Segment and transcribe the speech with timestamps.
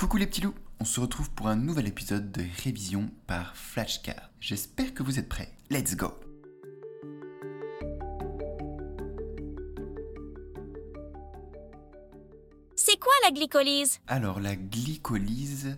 [0.00, 4.30] Coucou les petits loups, on se retrouve pour un nouvel épisode de révision par Flashcard.
[4.40, 5.52] J'espère que vous êtes prêts.
[5.68, 6.18] Let's go
[12.76, 14.00] C'est quoi la glycolyse?
[14.06, 15.76] Alors la glycolyse,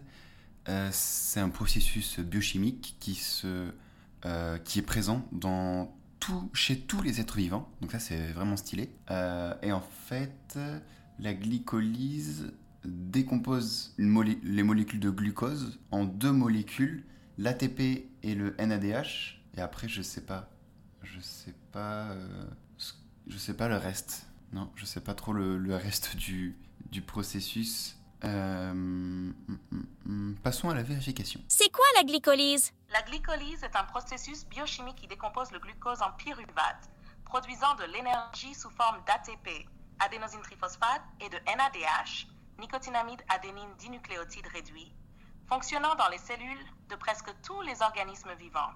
[0.69, 3.73] euh, c'est un processus biochimique qui, se,
[4.25, 7.69] euh, qui est présent dans tout, chez tous les êtres vivants.
[7.81, 8.95] Donc ça c'est vraiment stylé.
[9.11, 10.57] Euh, et en fait,
[11.19, 12.53] la glycolyse
[12.85, 17.05] décompose une molé- les molécules de glucose en deux molécules,
[17.39, 19.41] l'ATP et le NADH.
[19.57, 20.49] Et après, je sais pas.
[21.03, 22.11] Je sais pas.
[22.11, 22.47] euh,
[23.27, 24.27] je sais pas le reste.
[24.53, 26.57] Non, je sais pas trop le, le reste du,
[26.91, 27.97] du processus.
[28.25, 30.37] Euh, hum, hum, hum.
[30.43, 31.41] Passons à la vérification.
[31.49, 32.73] C'est quoi la glycolyse?
[32.93, 36.89] La glycolyse est un processus biochimique qui décompose le glucose en pyruvate,
[37.25, 39.67] produisant de l'énergie sous forme d'ATP,
[39.99, 44.93] adénosine triphosphate, et de NADH, nicotinamide adénine dinucléotide réduit,
[45.49, 48.73] fonctionnant dans les cellules de presque tous les organismes vivants.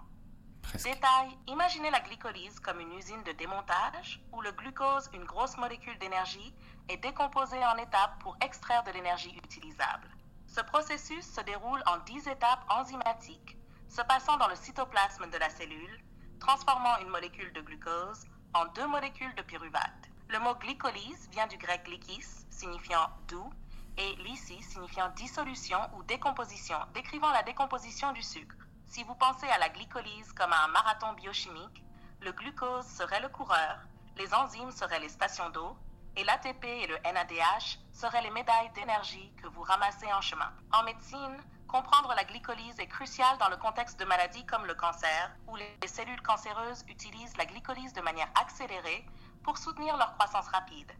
[0.62, 0.84] Presque.
[0.84, 5.98] Détail, imaginez la glycolyse comme une usine de démontage où le glucose, une grosse molécule
[5.98, 6.54] d'énergie,
[6.88, 10.08] est décomposé en étapes pour extraire de l'énergie utilisable.
[10.46, 13.56] Ce processus se déroule en 10 étapes enzymatiques,
[13.88, 16.04] se passant dans le cytoplasme de la cellule,
[16.40, 20.10] transformant une molécule de glucose en deux molécules de pyruvate.
[20.28, 23.50] Le mot glycolyse vient du grec glykis, signifiant doux,
[23.98, 28.56] et lysis, signifiant dissolution ou décomposition, décrivant la décomposition du sucre.
[28.86, 31.84] Si vous pensez à la glycolyse comme à un marathon biochimique,
[32.20, 33.78] le glucose serait le coureur,
[34.16, 35.76] les enzymes seraient les stations d'eau,
[36.16, 40.50] et l'ATP et le NADH seraient les médailles d'énergie que vous ramassez en chemin.
[40.72, 41.36] En médecine,
[41.68, 45.76] comprendre la glycolyse est crucial dans le contexte de maladies comme le cancer, où les
[45.86, 49.04] cellules cancéreuses utilisent la glycolyse de manière accélérée
[49.42, 50.90] pour soutenir leur croissance rapide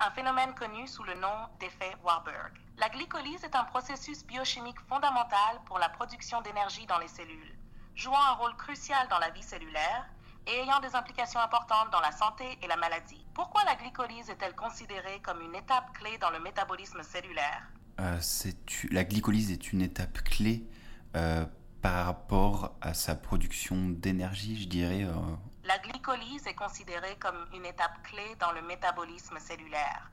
[0.00, 2.52] un phénomène connu sous le nom d'effet Warburg.
[2.78, 7.56] La glycolyse est un processus biochimique fondamental pour la production d'énergie dans les cellules,
[7.94, 10.06] jouant un rôle crucial dans la vie cellulaire
[10.46, 13.24] et ayant des implications importantes dans la santé et la maladie.
[13.34, 17.62] Pourquoi la glycolyse est-elle considérée comme une étape clé dans le métabolisme cellulaire?
[18.00, 18.20] Euh,
[18.90, 20.68] la glycolyse est une étape clé
[21.16, 21.46] euh,
[21.80, 25.04] par rapport à sa production d'énergie, je dirais.
[25.04, 25.14] euh,
[25.64, 30.10] La glycolyse est considérée comme une étape clé dans le métabolisme cellulaire,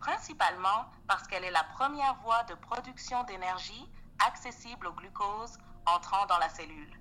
[0.00, 3.90] principalement parce qu'elle est la première voie de production d'énergie
[4.26, 6.98] accessible au glucose entrant dans la cellule.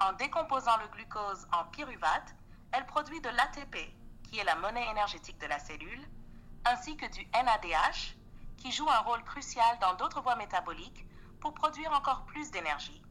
[0.00, 2.36] En décomposant le glucose en pyruvate,
[2.70, 6.08] elle produit de l'ATP, qui est la monnaie énergétique de la cellule,
[6.64, 8.16] ainsi que du NADH,
[8.58, 11.04] qui joue un rôle crucial dans d'autres voies métaboliques
[11.40, 13.02] pour produire encore plus d'énergie.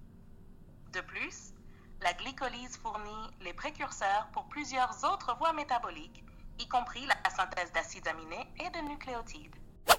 [0.93, 1.53] De plus,
[2.03, 6.23] la glycolyse fournit les précurseurs pour plusieurs autres voies métaboliques,
[6.59, 9.55] y compris la synthèse d'acides aminés et de nucléotides.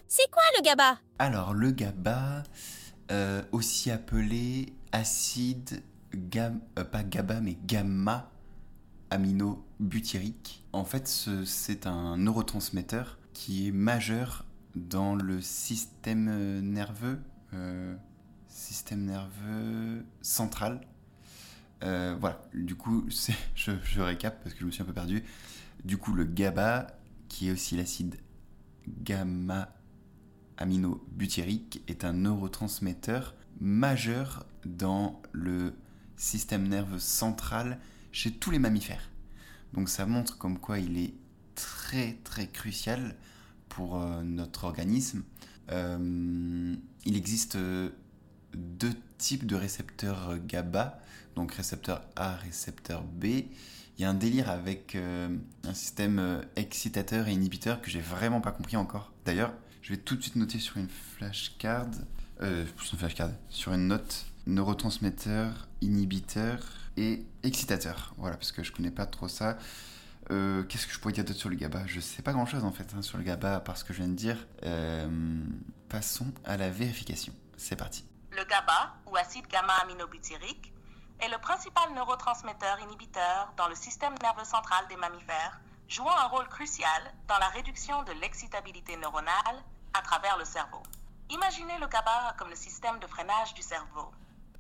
[0.07, 0.99] C'est quoi le GABA?
[1.19, 2.43] Alors, le GABA,
[3.11, 5.83] euh, aussi appelé acide,
[6.15, 8.31] gam- euh, pas GABA, mais gamma
[9.11, 10.65] aminobutyrique.
[10.73, 14.45] En fait, ce- c'est un neurotransmetteur qui est majeur
[14.75, 17.21] dans le système nerveux,
[17.55, 17.97] euh,
[18.49, 20.81] système nerveux central.
[21.85, 23.07] Euh, voilà, du coup,
[23.55, 25.23] je, je récap parce que je me suis un peu perdu.
[25.85, 26.87] Du coup, le GABA,
[27.29, 28.17] qui est aussi l'acide
[28.89, 29.75] gamma
[30.57, 35.75] aminobutyrique est un neurotransmetteur majeur dans le
[36.17, 37.79] système nerveux central
[38.13, 39.11] chez tous les mammifères.
[39.73, 41.15] Donc ça montre comme quoi il est
[41.55, 43.17] très très crucial
[43.69, 45.25] pour euh, notre organisme.
[45.71, 47.57] Euh, il existe
[48.57, 51.01] deux types de récepteurs GABA,
[51.35, 53.45] donc récepteur A, récepteur B.
[53.97, 55.29] Il y a un délire avec euh,
[55.63, 59.13] un système euh, excitateur et inhibiteur que j'ai vraiment pas compris encore.
[59.25, 61.87] D'ailleurs, je vais tout de suite noter sur une flashcard,
[62.43, 62.65] euh,
[63.51, 66.59] sur une note, neurotransmetteur, inhibiteur
[66.97, 68.15] et excitateur.
[68.19, 69.59] Voilà, parce que je connais pas trop ça.
[70.29, 71.87] Qu'est-ce que je pourrais dire d'autre sur le GABA?
[71.87, 74.09] Je sais pas grand chose en fait hein, sur le GABA parce que je viens
[74.09, 74.47] de dire.
[75.91, 77.35] Passons à la vérification.
[77.59, 78.05] C'est parti.
[78.37, 80.73] Le GABA, ou acide gamma-aminobutyrique,
[81.21, 86.49] est le principal neurotransmetteur inhibiteur dans le système nerveux central des mammifères, jouant un rôle
[86.49, 89.63] crucial dans la réduction de l'excitabilité neuronale
[89.93, 90.83] à travers le cerveau.
[91.31, 94.11] Imaginez le GABA comme le système de freinage du cerveau.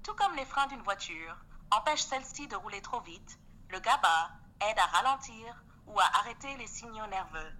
[0.04, 1.36] Tout comme les freins d'une voiture
[1.72, 3.40] empêchent celle-ci de rouler trop vite,
[3.70, 4.30] le GABA
[4.70, 7.52] aide à ralentir ou à arrêter les signaux nerveux,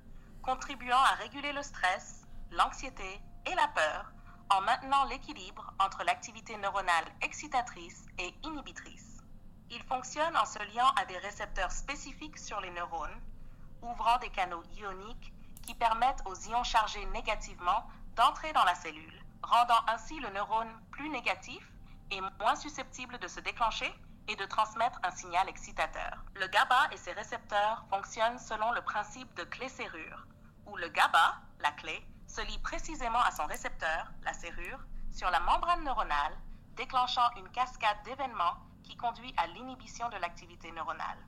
[0.45, 2.23] contribuant à réguler le stress,
[2.53, 4.13] l'anxiété et la peur
[4.51, 9.23] en maintenant l'équilibre entre l'activité neuronale excitatrice et inhibitrice.
[9.71, 13.21] Il fonctionne en se liant à des récepteurs spécifiques sur les neurones,
[13.83, 15.33] ouvrant des canaux ioniques
[15.63, 17.87] qui permettent aux ions chargés négativement
[18.17, 21.67] d'entrer dans la cellule, rendant ainsi le neurone plus négatif
[22.11, 23.93] et moins susceptible de se déclencher
[24.29, 26.23] et de transmettre un signal excitateur.
[26.35, 30.27] Le GABA et ses récepteurs fonctionnent selon le principe de clé-serrure,
[30.67, 34.81] où le GABA, la clé, se lie précisément à son récepteur, la serrure,
[35.13, 36.37] sur la membrane neuronale,
[36.75, 41.19] déclenchant une cascade d'événements qui conduit à l'inhibition de l'activité neuronale.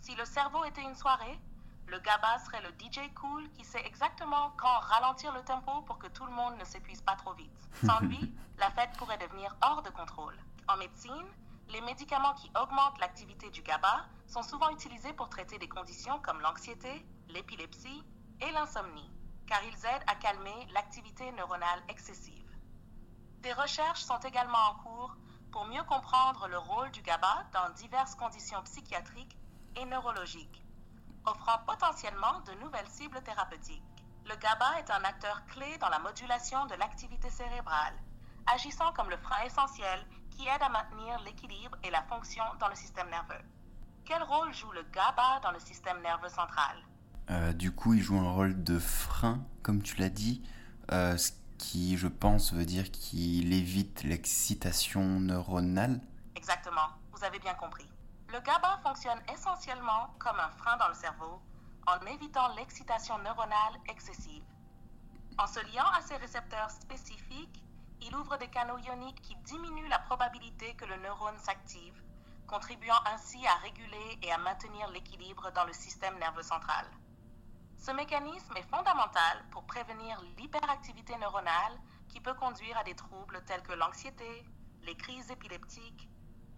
[0.00, 1.38] Si le cerveau était une soirée,
[1.86, 6.06] le GABA serait le DJ cool qui sait exactement quand ralentir le tempo pour que
[6.06, 7.68] tout le monde ne s'épuise pas trop vite.
[7.84, 10.38] Sans lui, la fête pourrait devenir hors de contrôle.
[10.66, 11.26] En médecine,
[11.68, 16.40] les médicaments qui augmentent l'activité du GABA sont souvent utilisés pour traiter des conditions comme
[16.40, 18.02] l'anxiété, l'épilepsie
[18.40, 19.10] et l'insomnie,
[19.46, 22.50] car ils aident à calmer l'activité neuronale excessive.
[23.40, 25.16] Des recherches sont également en cours
[25.50, 29.38] pour mieux comprendre le rôle du GABA dans diverses conditions psychiatriques
[29.76, 30.64] et neurologiques,
[31.26, 33.82] offrant potentiellement de nouvelles cibles thérapeutiques.
[34.24, 37.94] Le GABA est un acteur clé dans la modulation de l'activité cérébrale,
[38.46, 42.74] agissant comme le frein essentiel qui aide à maintenir l'équilibre et la fonction dans le
[42.74, 43.44] système nerveux.
[44.04, 46.76] Quel rôle joue le GABA dans le système nerveux central?
[47.30, 50.42] Euh, Du coup, il joue un rôle de frein, comme tu l'as dit,
[50.92, 56.00] euh, ce qui, je pense, veut dire qu'il évite l'excitation neuronale.
[56.36, 57.88] Exactement, vous avez bien compris.
[58.32, 61.40] Le GABA fonctionne essentiellement comme un frein dans le cerveau
[61.86, 64.42] en évitant l'excitation neuronale excessive.
[65.38, 67.64] En se liant à ces récepteurs spécifiques,
[68.00, 72.02] il ouvre des canaux ioniques qui diminuent la probabilité que le neurone s'active,
[72.46, 76.86] contribuant ainsi à réguler et à maintenir l'équilibre dans le système nerveux central.
[77.84, 81.78] Ce mécanisme est fondamental pour prévenir l'hyperactivité neuronale
[82.08, 84.24] qui peut conduire à des troubles tels que l'anxiété,
[84.86, 86.08] les crises épileptiques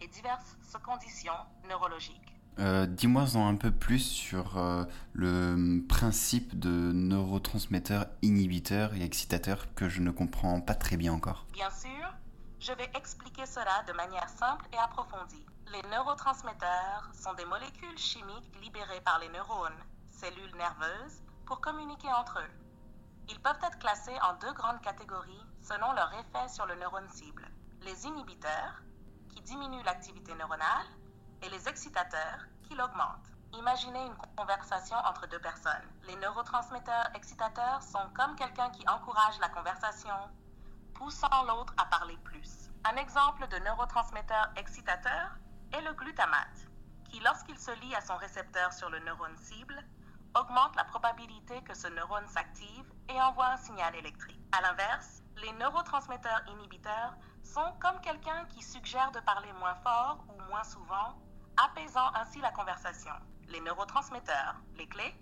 [0.01, 1.35] et diverses conditions
[1.69, 2.39] neurologiques.
[2.61, 4.85] Euh, Dis-moi en un peu plus sur euh,
[5.15, 11.45] le principe de neurotransmetteur inhibiteur et excitateur que je ne comprends pas très bien encore.
[11.53, 12.15] Bien sûr,
[12.61, 15.45] je vais expliquer cela de manière simple et approfondie.
[15.73, 19.83] Les neurotransmetteurs sont des molécules chimiques libérées par les neurones,
[20.17, 22.51] cellules nerveuses, pour communiquer entre eux.
[23.29, 27.49] Ils peuvent être classés en deux grandes catégories selon leur effet sur le neurone cible.
[27.83, 28.83] Les inhibiteurs,
[29.29, 30.87] qui diminuent l'activité neuronale,
[31.43, 33.31] et les excitateurs qui l'augmentent.
[33.53, 35.89] Imaginez une conversation entre deux personnes.
[36.07, 40.17] Les neurotransmetteurs excitateurs sont comme quelqu'un qui encourage la conversation,
[40.95, 42.71] poussant l'autre à parler plus.
[42.85, 45.37] Un exemple de neurotransmetteur excitateur
[45.73, 46.69] est le glutamate,
[47.11, 49.85] qui lorsqu'il se lie à son récepteur sur le neurone cible,
[50.37, 54.41] augmente la probabilité que ce neurone s'active et envoie un signal électrique.
[54.53, 60.41] À l'inverse, les neurotransmetteurs inhibiteurs sont comme quelqu'un qui suggère de parler moins fort ou
[60.51, 61.17] moins souvent
[61.57, 63.15] apaisant ainsi la conversation.
[63.49, 65.15] Les neurotransmetteurs, les clés,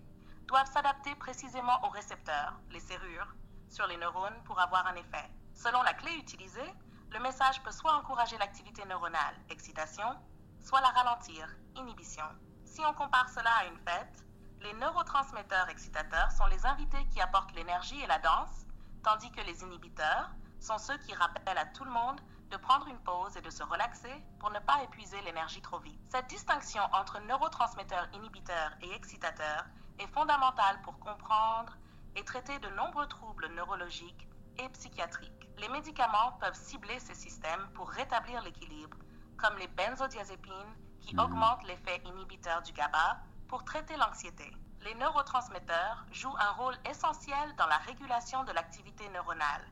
[0.47, 3.35] doivent s'adapter précisément aux récepteurs, les serrures,
[3.69, 5.31] sur les neurones pour avoir un effet.
[5.55, 6.75] Selon la clé utilisée,
[7.13, 10.17] le message peut soit encourager l'activité neuronale, excitation,
[10.61, 12.25] soit la ralentir, inhibition.
[12.65, 14.25] Si on compare cela à une fête,
[14.65, 18.67] les neurotransmetteurs excitateurs sont les invités qui apportent l'énergie et la danse,
[19.03, 22.19] tandis que les inhibiteurs sont ceux qui rappellent à tout le monde
[22.51, 26.01] de prendre une pause et de se relaxer pour ne pas épuiser l'énergie trop vite.
[26.11, 29.67] Cette distinction entre neurotransmetteurs inhibiteurs et excitateurs
[29.99, 31.77] est fondamentale pour comprendre
[32.17, 35.51] et traiter de nombreux troubles neurologiques et psychiatriques.
[35.59, 38.97] Les médicaments peuvent cibler ces systèmes pour rétablir l'équilibre,
[39.37, 44.51] comme les benzodiazépines qui augmentent l'effet inhibiteur du GABA pour traiter l'anxiété.
[44.85, 49.63] Les neurotransmetteurs jouent un rôle essentiel dans la régulation de l'activité neuronale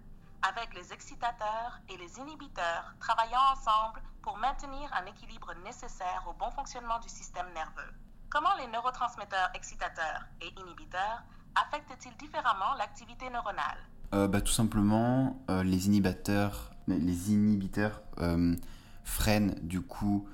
[0.43, 6.51] avec les excitateurs et les inhibiteurs travaillant ensemble pour maintenir un équilibre nécessaire au bon
[6.51, 7.93] fonctionnement du système nerveux.
[8.29, 11.23] Comment les neurotransmetteurs excitateurs et inhibiteurs
[11.55, 13.79] affectent-ils différemment l'activité neuronale?
[14.15, 18.57] Euh, bah, Tout simplement, euh, les inhibiteurs, euh,
[19.05, 20.29] freinent du coup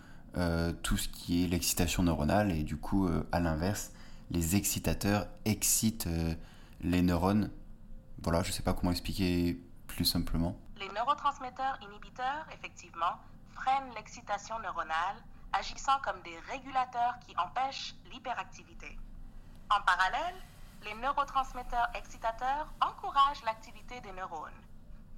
[0.82, 3.92] tout ce qui est l'excitation neuronale et du coup, à l'inverse,
[4.30, 6.08] les excitateurs excitent
[6.80, 7.50] les neurones.
[8.23, 9.61] Voilà, je ne sais pas comment expliquer
[10.04, 13.18] simplement Les neurotransmetteurs inhibiteurs, effectivement,
[13.52, 15.16] freinent l'excitation neuronale,
[15.52, 18.97] agissant comme des régulateurs qui empêchent l'hyperactivité.
[19.70, 20.37] En parallèle,
[20.85, 24.62] les neurotransmetteurs excitateurs encouragent l'activité des neurones,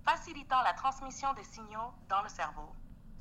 [0.05, 2.75] facilitant la transmission des signaux dans le cerveau.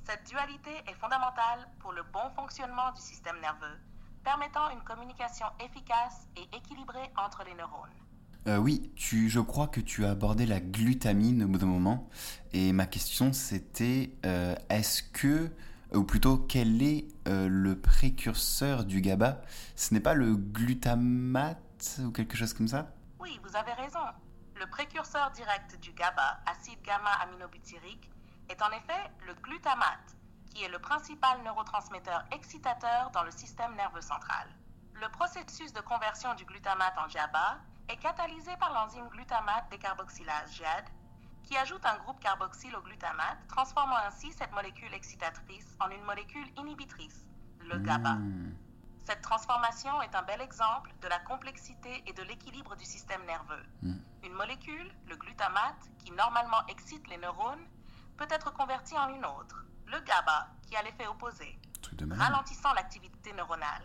[0.06, 3.77] Cette dualité est fondamentale pour le bon fonctionnement du système nerveux,
[4.24, 7.89] permettant une communication efficace et équilibrée entre les neurones.
[8.48, 12.10] Euh, oui, tu, je crois que tu as abordé la glutamine au bout d'un moment.
[12.53, 15.51] Et ma question c'était euh, est-ce que,
[15.94, 19.41] ou plutôt quel est euh, le précurseur du GABA?
[19.75, 22.91] Ce n'est pas le glutamate ou quelque chose comme ça?
[23.20, 24.00] Oui, vous avez raison.
[24.56, 28.10] Le précurseur direct du GABA, acide gamma-aminobutyrique,
[28.50, 30.18] est en effet le glutamate,
[30.53, 34.48] qui est le principal neurotransmetteur excitateur dans le système nerveux central.
[34.94, 40.86] Le processus de conversion du glutamate en GABA est catalysé par l'enzyme glutamate décarboxylase GAD,
[41.44, 46.48] qui ajoute un groupe carboxyle au glutamate, transformant ainsi cette molécule excitatrice en une molécule
[46.58, 47.25] inhibitrice,
[47.62, 48.13] le GABA.
[48.13, 48.53] Hmm.
[49.10, 53.63] Cette transformation est un bel exemple de la complexité et de l'équilibre du système nerveux.
[53.82, 53.96] Mm.
[54.24, 57.65] Une molécule, le glutamate, qui normalement excite les neurones,
[58.19, 61.57] peut être convertie en une autre, le GABA, qui a l'effet opposé,
[62.11, 63.83] ralentissant l'activité neuronale.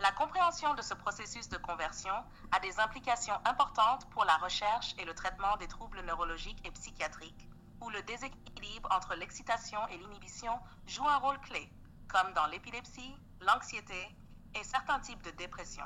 [0.00, 2.14] La compréhension de ce processus de conversion
[2.50, 7.48] a des implications importantes pour la recherche et le traitement des troubles neurologiques et psychiatriques,
[7.80, 11.72] où le déséquilibre entre l'excitation et l'inhibition joue un rôle clé,
[12.08, 14.16] comme dans l'épilepsie, l'anxiété
[14.56, 15.84] et certains types de dépression.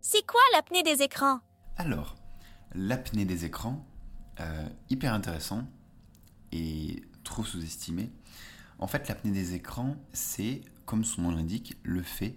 [0.00, 1.38] C'est quoi l'apnée des écrans?
[1.76, 2.16] Alors,
[2.74, 3.86] l'apnée des écrans,
[4.40, 5.62] euh, hyper intéressant
[6.50, 8.10] et trop sous-estimé.
[8.78, 12.36] En fait, l'apnée des écrans, c'est, comme son nom l'indique, le fait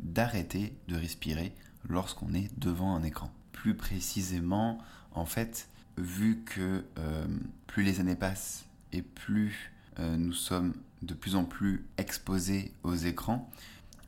[0.00, 1.54] d'arrêter de respirer
[1.88, 3.30] lorsqu'on est devant un écran.
[3.52, 4.78] Plus précisément,
[5.12, 7.26] en fait, vu que euh,
[7.66, 12.94] plus les années passent et plus euh, nous sommes de plus en plus exposés aux
[12.94, 13.50] écrans,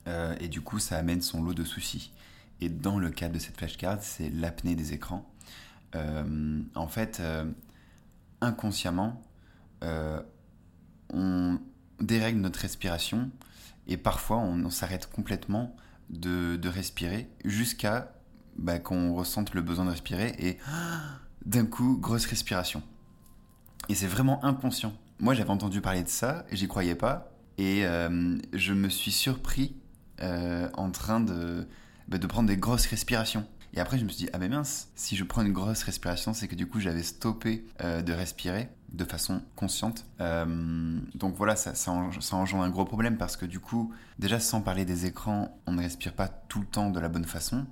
[0.07, 2.13] euh, et du coup ça amène son lot de soucis.
[2.61, 5.31] Et dans le cadre de cette flashcard, c'est l'apnée des écrans.
[6.75, 7.23] En fait,
[8.41, 9.23] inconsciemment,
[9.83, 10.21] euh,
[11.13, 11.59] on
[12.01, 13.31] dérègle notre respiration
[13.87, 15.77] et parfois on, s'arrête complètement
[16.11, 18.15] de, respirer jusqu'à
[18.57, 20.59] bah, qu'on ressente le besoin de respirer et
[21.45, 22.83] d'un coup, grosse respiration.
[23.89, 24.95] Et c'est vraiment inconscient.
[25.19, 27.31] Moi, j'avais entendu parler de ça et j'y croyais pas.
[27.59, 29.77] Et euh, je me suis surpris
[30.21, 31.69] euh, en train de,
[32.09, 33.47] bah, de prendre des grosses respirations.
[33.77, 36.33] Et après, je me suis dit, ah ben mince, si je prends une grosse respiration,
[36.33, 40.07] c'est que du coup, j'avais stoppé euh, de respirer de façon consciente.
[40.21, 43.93] Euh, donc voilà, ça, ça, en- ça engendre un gros problème parce que du coup,
[44.21, 47.25] déjà sans parler des écrans, on ne respire pas tout le temps de la bonne
[47.25, 47.67] façon.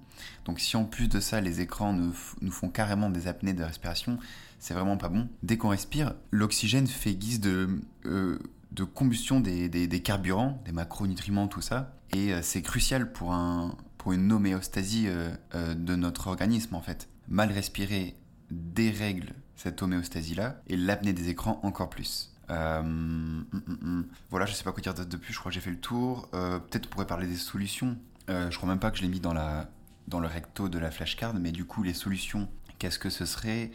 [0.45, 3.63] Donc si en plus de ça, les écrans nous, nous font carrément des apnées de
[3.63, 4.19] respiration,
[4.59, 5.29] c'est vraiment pas bon.
[5.45, 7.69] Dès qu'on respire, l'oxygène fait guise de,
[8.07, 8.41] euh,
[8.73, 11.95] de combustion des, des- des carburants, des macronutriments, tout ça.
[12.15, 17.09] Et c'est crucial pour, un, pour une homéostasie euh, euh, de notre organisme en fait.
[17.29, 18.17] Mal respirer
[18.51, 22.35] dérègle cette homéostasie-là, et l'apnée des écrans encore plus.
[22.51, 24.07] Euh, hum, hum, hum.
[24.29, 26.29] Voilà, je sais pas quoi dire de plus, je crois que j'ai fait le tour.
[26.33, 27.97] Peut-être on pourrait parler des solutions.
[28.29, 29.71] Je crois même pas que je l'ai mis dans, la,
[30.09, 32.49] dans le recto de la flashcard, mais du coup, les solutions,
[32.81, 33.71] qu'est-ce que ce serait?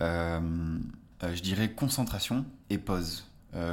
[0.00, 3.26] Je dirais concentration et pause.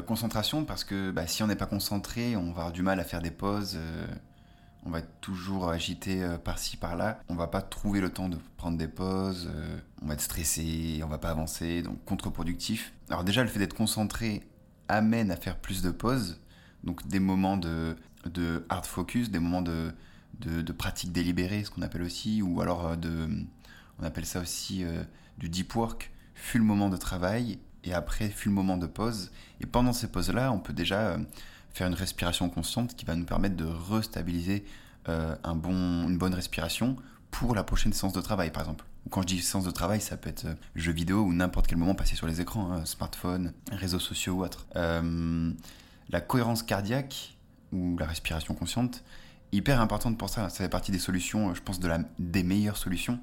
[0.08, 3.04] Concentration parce que bah, si on n'est pas concentré, on va avoir du mal à
[3.04, 3.78] faire des pauses.
[4.86, 7.20] On va être toujours agité euh, par-ci par-là.
[7.30, 9.50] On va pas trouver le temps de prendre des pauses.
[9.54, 12.94] euh, on va être stressé, on va pas avancer, donc contre-productif.
[13.10, 14.44] Alors déjà, le fait d'être concentré
[14.90, 16.42] amène à faire plus de pauses,
[16.84, 17.96] donc des moments de,
[18.70, 19.94] hard focus, des moments de,
[20.78, 23.30] pratique délibérée, ce qu'on appelle aussi, ou alors euh, de,
[24.00, 24.84] on appelle ça aussi
[25.38, 26.12] du deep work.
[26.36, 29.32] Fut le moment de travail et après fut le moment de pause.
[29.62, 31.18] Et pendant ces pauses-là, on peut déjà
[31.74, 34.64] faire une respiration consciente qui va nous permettre de restabiliser
[35.10, 36.96] euh, un bon, une bonne respiration
[37.32, 38.86] pour la prochaine séance de travail, par exemple.
[39.10, 41.78] Quand je dis séance de travail, ça peut être euh, jeux vidéo ou n'importe quel
[41.78, 44.68] moment passé sur les écrans, hein, smartphone, réseaux sociaux ou autre.
[44.76, 45.52] Euh,
[46.10, 47.38] la cohérence cardiaque
[47.72, 49.04] ou la respiration consciente,
[49.52, 50.50] hyper importante pour ça.
[50.50, 53.20] Ça fait partie des solutions, je pense, de la, des meilleures solutions.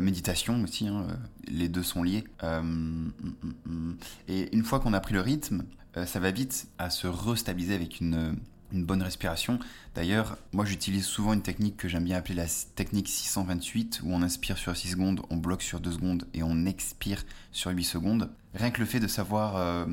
[0.00, 1.06] Méditation aussi, hein,
[1.46, 2.24] les deux sont liés.
[2.42, 3.96] Hum, hum, hum.
[4.26, 5.64] et une fois qu'on a pris le rythme,
[5.96, 8.36] euh, ça va vite à se restabiliser avec une,
[8.72, 9.58] une bonne respiration.
[9.94, 14.22] D'ailleurs, moi j'utilise souvent une technique que j'aime bien appeler la technique 628, où on
[14.22, 18.30] inspire sur 6 secondes, on bloque sur 2 secondes et on expire sur 8 secondes.
[18.54, 19.86] Rien que le fait de savoir euh,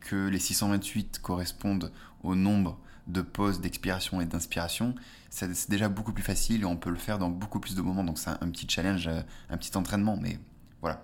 [0.00, 4.94] que les 628 correspondent au nombre de pauses d'expiration et d'inspiration,
[5.30, 8.04] c'est déjà beaucoup plus facile et on peut le faire dans beaucoup plus de moments.
[8.04, 10.38] Donc c'est un, petit challenge, euh, un petit entraînement, mais
[10.82, 11.02] voilà.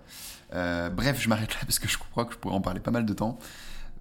[0.53, 2.91] Euh, bref, je m'arrête là parce que je crois que je pourrais en parler pas
[2.91, 3.39] mal de temps.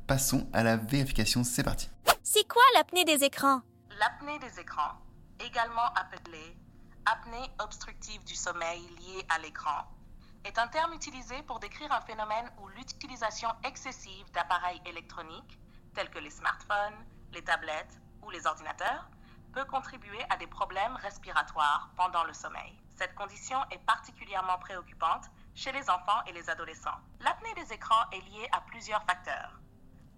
[0.07, 1.89] Passons à la vérification, c'est parti.
[2.23, 3.63] C'est quoi l'apnée des écrans?
[3.99, 5.01] L'apnée des écrans,
[5.41, 6.59] également appelée
[7.07, 9.87] apnée obstructive du sommeil liée à l'écran,
[10.45, 15.59] est un terme utilisé pour décrire un phénomène où l'utilisation excessive d'appareils électroniques,
[15.95, 19.09] tels que les smartphones, les tablettes ou les ordinateurs,
[19.55, 22.79] peut contribuer à des problèmes respiratoires pendant le sommeil.
[22.95, 27.01] Cette condition est particulièrement préoccupante chez les enfants et les adolescents.
[27.21, 29.61] L'apnée des écrans est liée à plusieurs facteurs.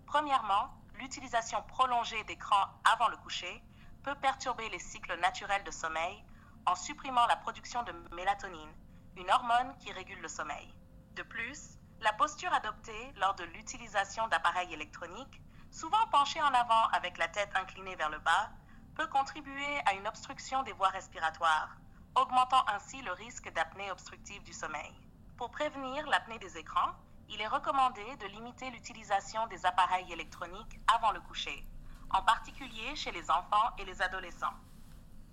[0.06, 3.62] Premièrement, l'utilisation prolongée d'écran avant le coucher
[4.02, 6.24] peut perturber les cycles naturels de sommeil
[6.64, 8.74] en supprimant la production de mélatonine,
[9.16, 10.74] une hormone qui régule le sommeil.
[11.14, 17.18] De plus, la posture adoptée lors de l'utilisation d'appareils électroniques, souvent penchés en avant avec
[17.18, 18.50] la tête inclinée vers le bas,
[18.94, 21.76] peut contribuer à une obstruction des voies respiratoires,
[22.14, 24.94] augmentant ainsi le risque d'apnée obstructive du sommeil.
[25.36, 26.92] Pour prévenir l'apnée des écrans,
[27.28, 31.66] il est recommandé de limiter l'utilisation des appareils électroniques avant le coucher,
[32.10, 34.54] en particulier chez les enfants et les adolescents.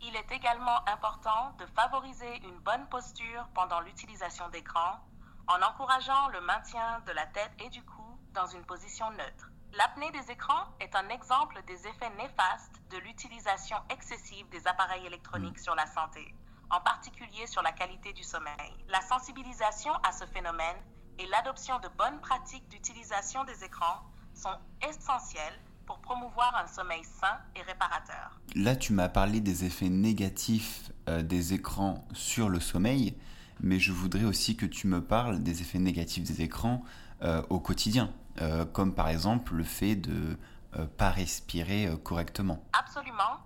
[0.02, 5.00] Il est également important de favoriser une bonne posture pendant l'utilisation d'écran
[5.48, 9.50] en encourageant le maintien de la tête et du cou dans une position neutre.
[9.74, 15.60] L'apnée des écrans est un exemple des effets néfastes de l'utilisation excessive des appareils électroniques
[15.60, 16.34] sur la santé,
[16.70, 18.74] en particulier sur la qualité du sommeil.
[18.90, 20.78] La sensibilisation à ce phénomène
[21.20, 24.02] et l'adoption de bonnes pratiques d'utilisation des écrans
[24.34, 28.40] sont essentielles pour promouvoir un sommeil sain et réparateur.
[28.56, 33.18] Là, tu m'as parlé des effets négatifs euh, des écrans sur le sommeil,
[33.60, 36.84] mais je voudrais aussi que tu me parles des effets négatifs des écrans
[37.22, 40.38] euh, au quotidien, euh, comme par exemple le fait de
[40.78, 42.64] ne pas respirer correctement.
[42.74, 43.38] Absolument.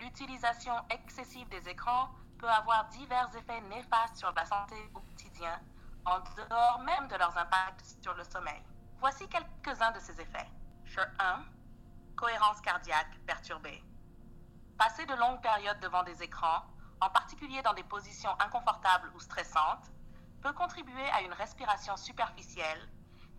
[0.00, 5.60] L'utilisation excessive des écrans peut avoir divers effets néfastes sur la santé au quotidien,
[6.04, 8.62] en dehors même de leurs impacts sur le sommeil.
[8.98, 10.48] Voici quelques-uns de ces effets.
[11.18, 11.44] 1.
[12.16, 13.82] Cohérence cardiaque perturbée.
[14.78, 16.62] Passer de longues périodes devant des écrans,
[17.00, 19.90] en particulier dans des positions inconfortables ou stressantes,
[20.42, 22.88] peut contribuer à une respiration superficielle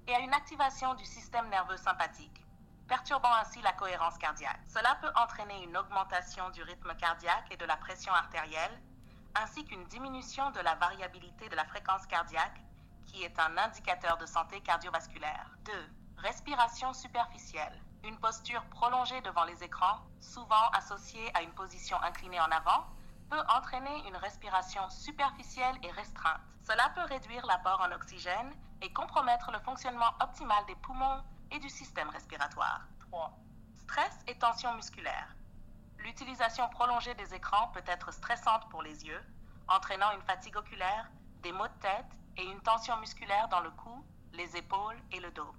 [0.07, 2.45] et à une activation du système nerveux sympathique,
[2.87, 4.61] perturbant ainsi la cohérence cardiaque.
[4.67, 8.81] Cela peut entraîner une augmentation du rythme cardiaque et de la pression artérielle,
[9.35, 12.61] ainsi qu'une diminution de la variabilité de la fréquence cardiaque,
[13.05, 15.57] qui est un indicateur de santé cardiovasculaire.
[15.65, 15.71] 2.
[16.17, 17.81] Respiration superficielle.
[18.03, 22.85] Une posture prolongée devant les écrans, souvent associée à une position inclinée en avant,
[23.29, 26.41] peut entraîner une respiration superficielle et restreinte.
[26.67, 31.69] Cela peut réduire l'apport en oxygène et compromettre le fonctionnement optimal des poumons et du
[31.69, 32.81] système respiratoire.
[33.11, 33.39] 3.
[33.77, 35.35] Stress et tension musculaire.
[36.03, 39.23] L'utilisation prolongée des écrans peut être stressante pour les yeux,
[39.69, 41.09] entraînant une fatigue oculaire,
[41.41, 45.31] des maux de tête et une tension musculaire dans le cou, les épaules et le
[45.31, 45.55] dos.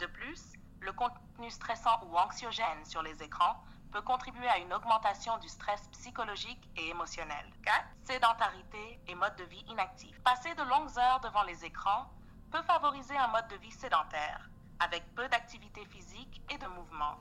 [0.00, 5.38] De plus, le contenu stressant ou anxiogène sur les écrans peut contribuer à une augmentation
[5.38, 7.46] du stress psychologique et émotionnel.
[7.62, 7.84] 4.
[8.02, 10.20] Sédentarité et mode de vie inactif.
[10.24, 12.10] Passer de longues heures devant les écrans
[12.50, 17.16] peut favoriser un mode de vie sédentaire, avec peu d'activité physique et de mouvement.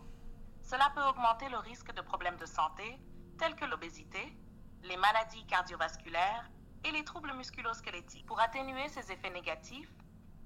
[0.66, 3.00] Cela peut augmenter le risque de problèmes de santé
[3.38, 4.36] tels que l'obésité,
[4.82, 6.50] les maladies cardiovasculaires
[6.84, 8.26] et les troubles musculosquelettiques.
[8.26, 9.94] Pour atténuer ces effets négatifs,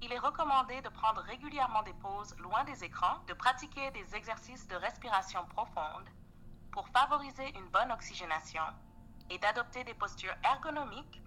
[0.02, 4.68] il est recommandé de prendre régulièrement des pauses loin des écrans, de pratiquer des exercices
[4.68, 6.08] de respiration profonde
[6.70, 8.62] pour favoriser une bonne oxygénation
[9.30, 11.22] et d'adopter des postures ergonomiques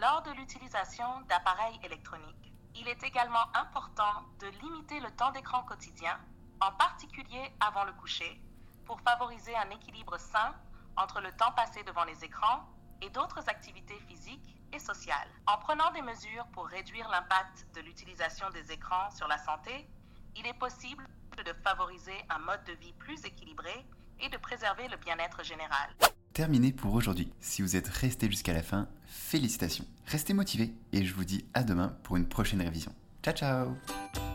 [0.00, 2.54] lors de l'utilisation d'appareils électroniques.
[2.74, 6.18] Il est également important de limiter le temps d'écran quotidien,
[6.60, 8.40] en particulier avant le coucher,
[8.84, 10.54] pour favoriser un équilibre sain
[10.96, 12.64] entre le temps passé devant les écrans
[13.02, 15.28] et d'autres activités physiques et sociales.
[15.46, 19.88] En prenant des mesures pour réduire l'impact de l'utilisation des écrans sur la santé,
[20.36, 21.04] il est possible
[21.36, 23.86] de favoriser un mode de vie plus équilibré
[24.20, 25.90] et de préserver le bien-être général.
[26.32, 27.32] Terminé pour aujourd'hui.
[27.40, 29.84] Si vous êtes resté jusqu'à la fin, félicitations.
[30.06, 32.94] Restez motivés et je vous dis à demain pour une prochaine révision.
[33.22, 34.27] Ciao ciao